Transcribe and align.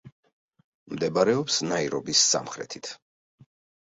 მდებარეობს 0.93 1.59
ნაირობის 1.73 2.25
სამხრეთით. 2.33 2.91